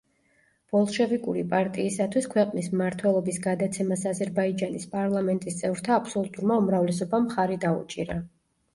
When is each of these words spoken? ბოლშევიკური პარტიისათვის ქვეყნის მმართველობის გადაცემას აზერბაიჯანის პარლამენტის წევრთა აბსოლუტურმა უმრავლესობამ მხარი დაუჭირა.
ბოლშევიკური 0.75 1.43
პარტიისათვის 1.51 2.29
ქვეყნის 2.31 2.71
მმართველობის 2.73 3.39
გადაცემას 3.45 4.09
აზერბაიჯანის 4.15 4.91
პარლამენტის 4.97 5.63
წევრთა 5.63 5.97
აბსოლუტურმა 6.03 6.63
უმრავლესობამ 6.67 7.33
მხარი 7.33 7.65
დაუჭირა. 7.69 8.23